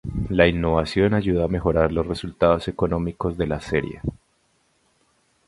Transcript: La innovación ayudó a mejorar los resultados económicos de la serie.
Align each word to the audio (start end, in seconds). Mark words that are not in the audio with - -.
La 0.29 0.47
innovación 0.47 1.13
ayudó 1.13 1.43
a 1.43 1.47
mejorar 1.47 1.91
los 1.91 2.07
resultados 2.07 2.67
económicos 2.67 3.37
de 3.37 3.45
la 3.45 3.61
serie. 3.61 4.01